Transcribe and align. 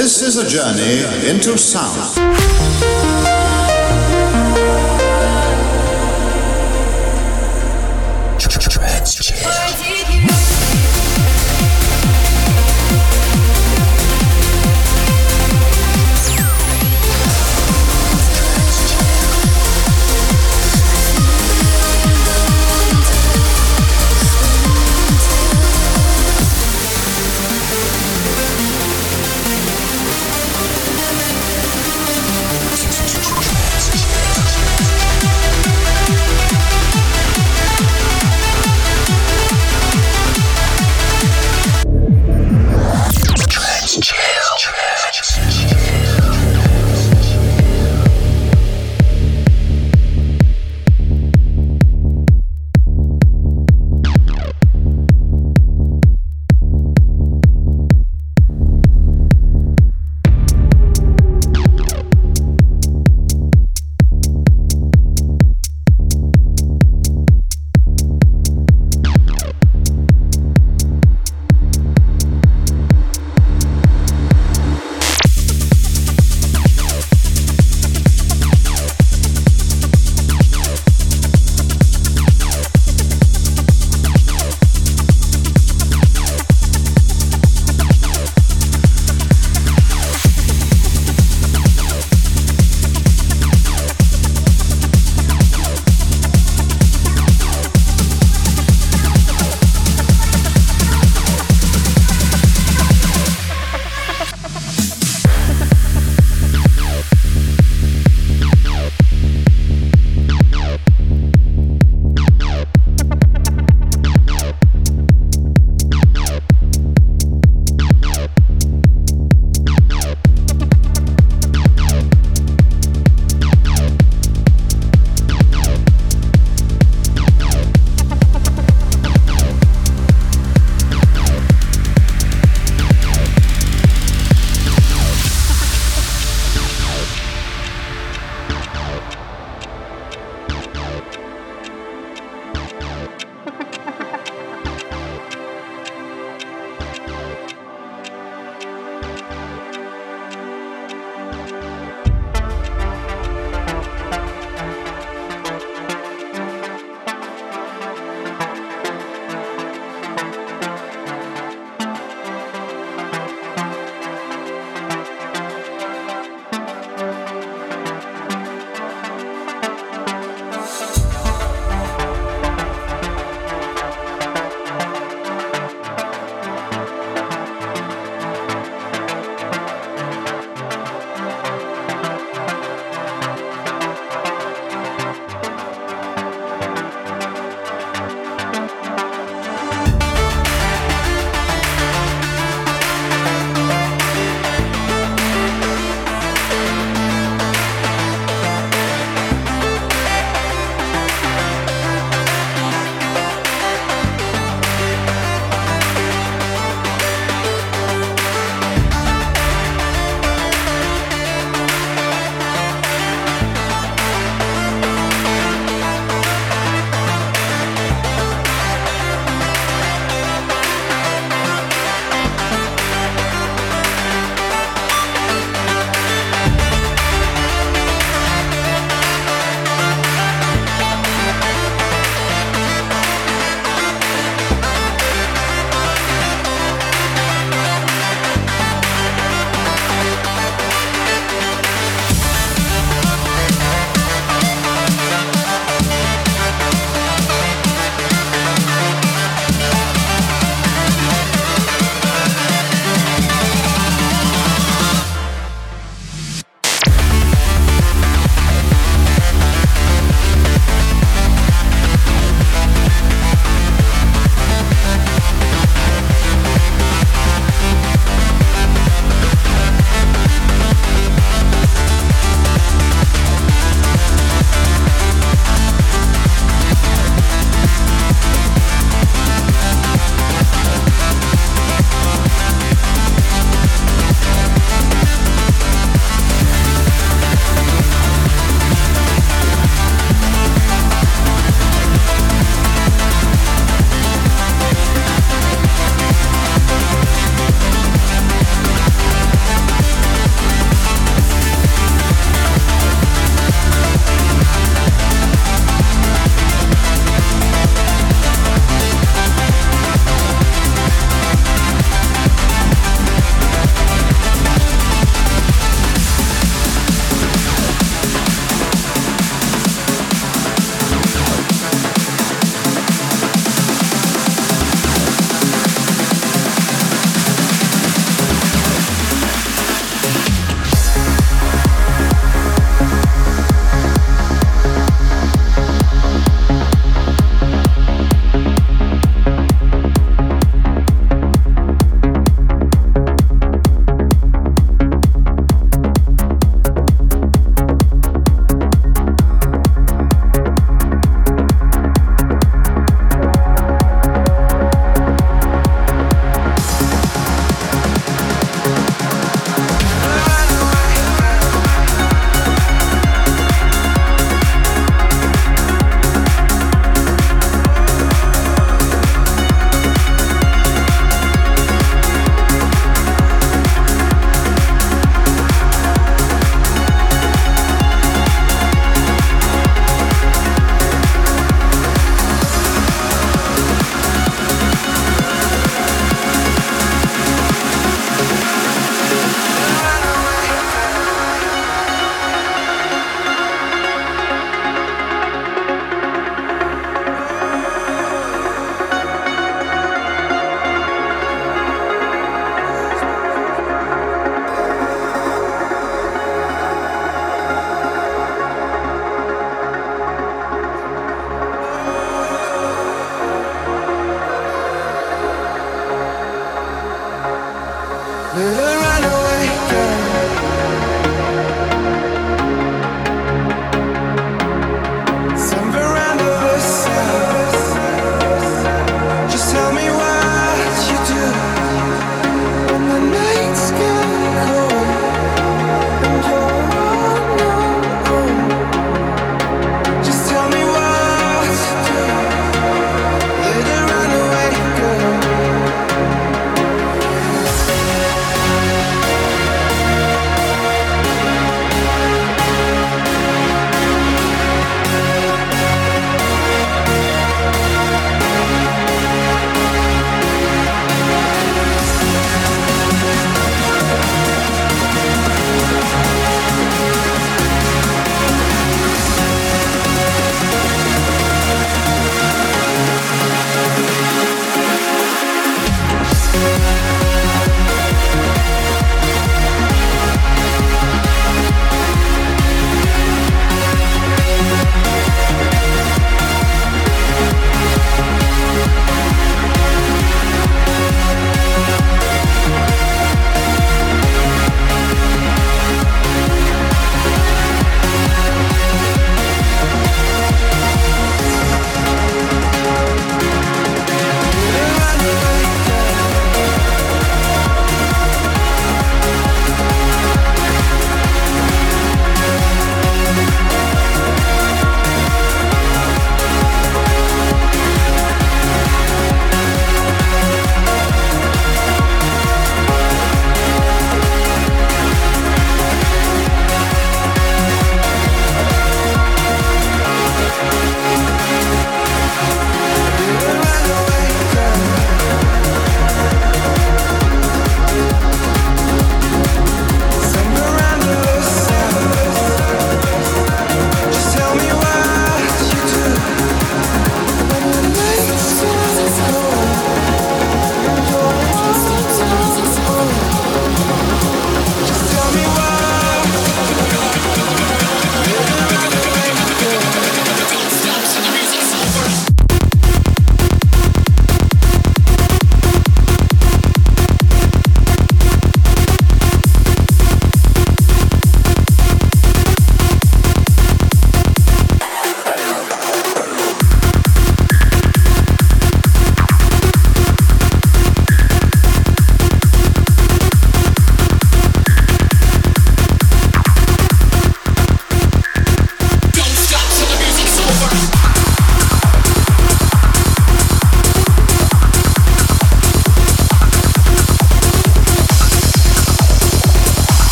This 0.00 0.22
is 0.22 0.36
a 0.36 0.48
journey 0.48 1.28
into 1.28 1.58
sound. 1.58 2.14
Transgender. 8.38 9.97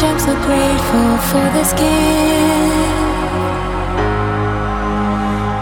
I'm 0.00 0.18
so 0.18 0.32
grateful 0.46 1.18
for 1.30 1.44
this 1.56 1.72
gift. 1.72 1.88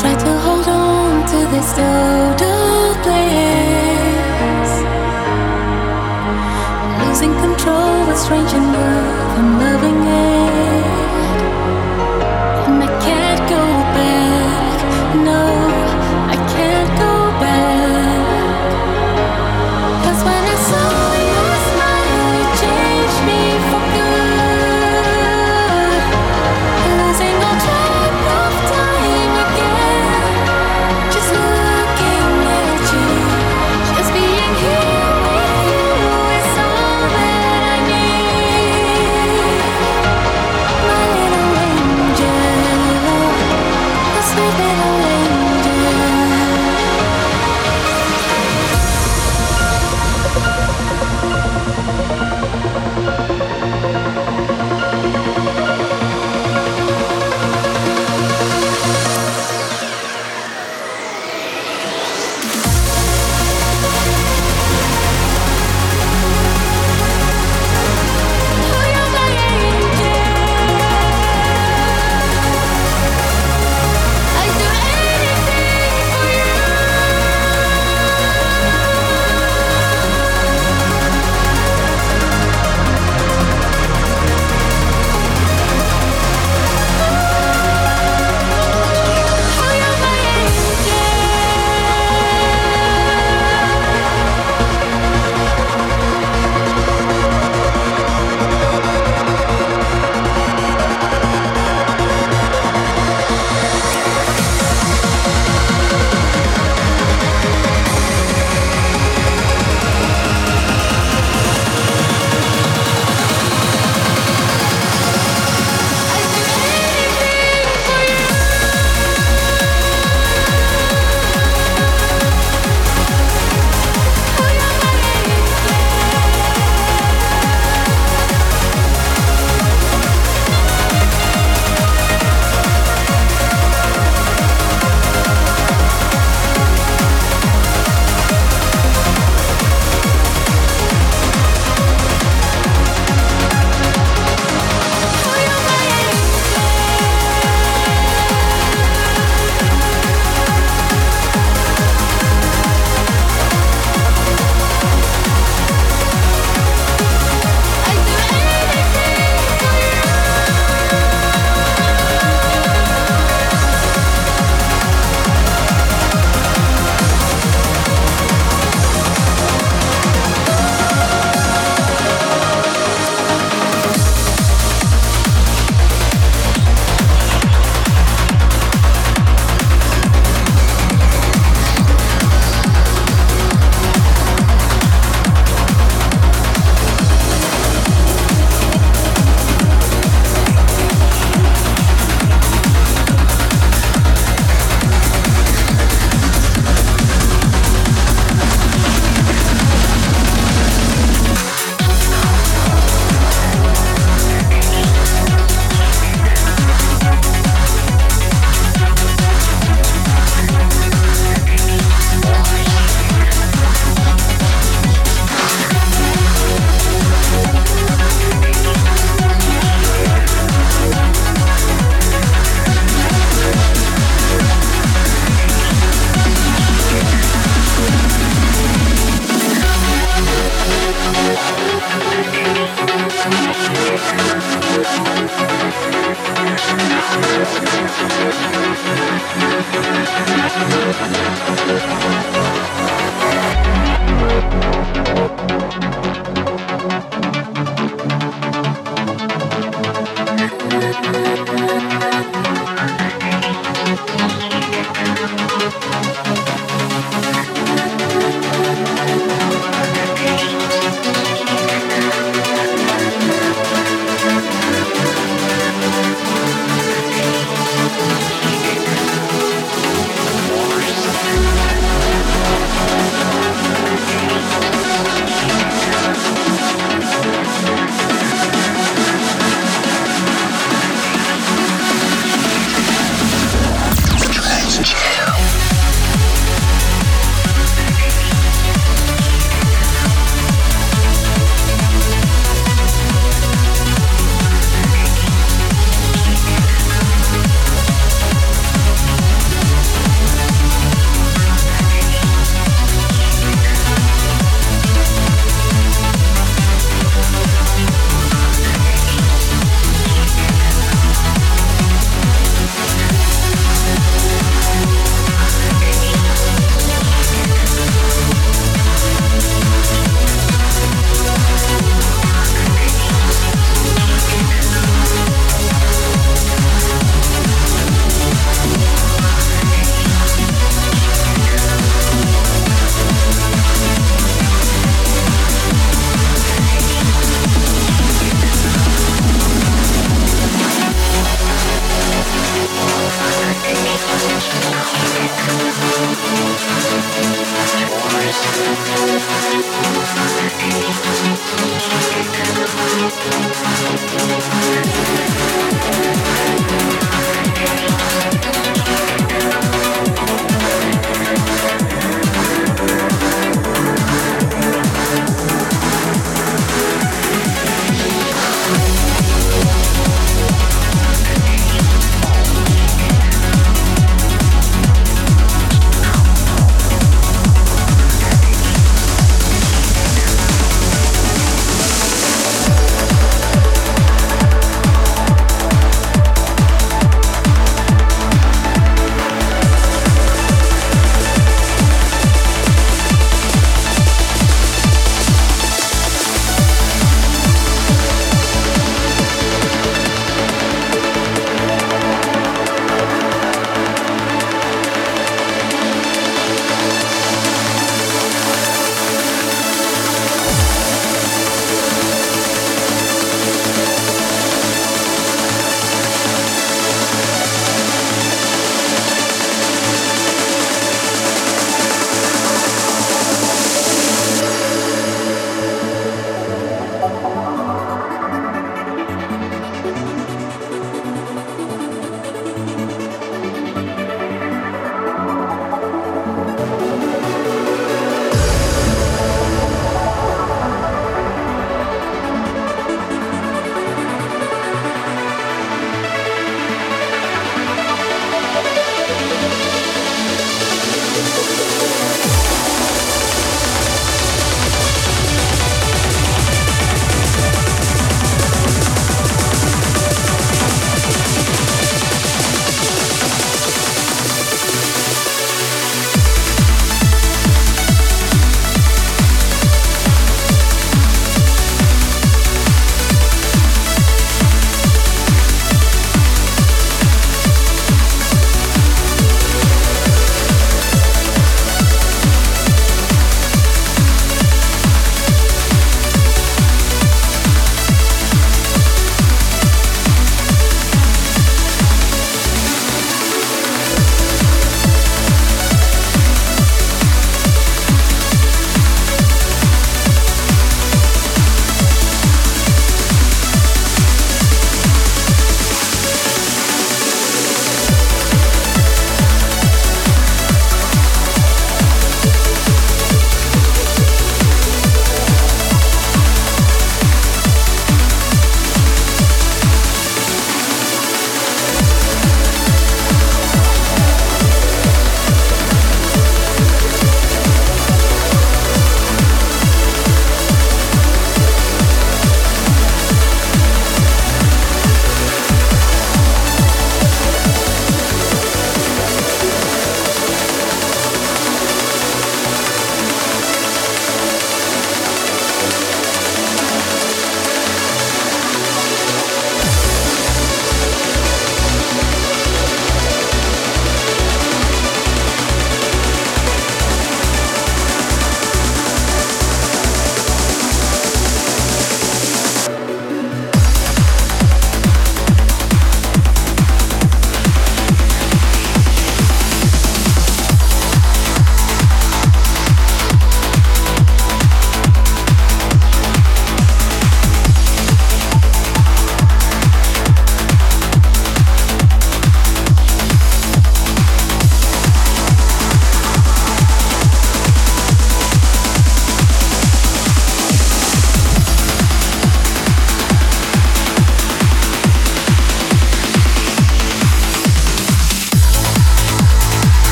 Try 0.00 0.14
to 0.24 0.38
hold 0.44 0.68
on 0.68 1.26
to 1.26 1.38
this 1.52 1.72
total 1.74 2.94
place. 3.02 4.74
Losing 7.04 7.34
control 7.44 8.06
but 8.06 8.16
strange 8.16 8.52
enough, 8.52 9.38
I'm 9.38 9.58
loving 9.58 10.06
it. 10.06 10.39